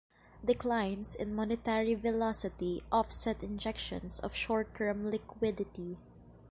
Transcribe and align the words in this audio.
Declines 0.43 1.13
in 1.15 1.35
monetary 1.35 1.93
velocity 1.93 2.81
offset 2.91 3.43
injections 3.43 4.19
of 4.19 4.33
short-term 4.33 5.11
liquidity. 5.11 5.99